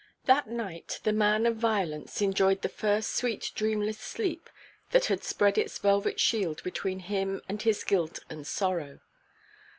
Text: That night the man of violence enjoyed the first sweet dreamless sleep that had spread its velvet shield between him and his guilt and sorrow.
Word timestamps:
That 0.25 0.47
night 0.47 0.99
the 1.03 1.13
man 1.13 1.45
of 1.45 1.57
violence 1.57 2.23
enjoyed 2.23 2.63
the 2.63 2.69
first 2.69 3.15
sweet 3.15 3.51
dreamless 3.53 3.99
sleep 3.99 4.49
that 4.89 5.05
had 5.05 5.23
spread 5.23 5.59
its 5.59 5.77
velvet 5.77 6.19
shield 6.19 6.63
between 6.63 7.01
him 7.01 7.39
and 7.47 7.61
his 7.61 7.83
guilt 7.83 8.17
and 8.27 8.47
sorrow. 8.47 9.01